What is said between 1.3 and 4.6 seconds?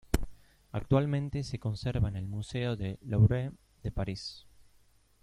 se conserva en el Museo del Louvre de París.